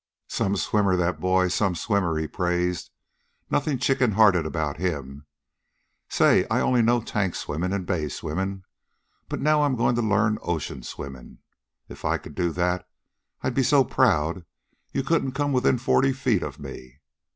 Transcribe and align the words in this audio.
"Some 0.27 0.55
swimmer, 0.55 0.95
that 0.97 1.19
boy, 1.19 1.47
some 1.49 1.75
swimmer," 1.75 2.17
he 2.17 2.27
praised. 2.27 2.89
"Nothing 3.51 3.77
chicken 3.77 4.13
hearted 4.13 4.47
about 4.47 4.77
him. 4.77 5.27
Say, 6.09 6.47
I 6.49 6.59
only 6.59 6.81
know 6.81 7.01
tank 7.01 7.35
swimmin', 7.35 7.71
an' 7.71 7.83
bay 7.85 8.09
swimmin', 8.09 8.63
but 9.29 9.39
now 9.41 9.61
I'm 9.61 9.75
goin' 9.75 9.93
to 9.93 10.01
learn 10.01 10.39
ocean 10.41 10.81
swimmin'. 10.81 11.37
If 11.87 12.03
I 12.03 12.17
could 12.17 12.33
do 12.33 12.51
that 12.51 12.89
I'd 13.43 13.53
be 13.53 13.61
so 13.61 13.83
proud 13.83 14.43
you 14.91 15.03
couldn't 15.03 15.33
come 15.33 15.53
within 15.53 15.77
forty 15.77 16.13
feet 16.13 16.41
of 16.41 16.57
me. 16.57 17.01